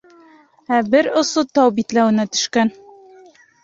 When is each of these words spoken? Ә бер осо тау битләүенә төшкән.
Ә 0.77 0.79
бер 0.95 1.11
осо 1.23 1.45
тау 1.59 1.77
битләүенә 1.79 2.29
төшкән. 2.35 2.77